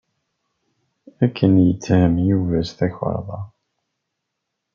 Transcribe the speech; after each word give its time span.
Ken 1.37 1.53
yetthem 1.67 2.13
Yuba 2.27 2.57
s 2.67 2.69
tukerḍa. 2.77 3.39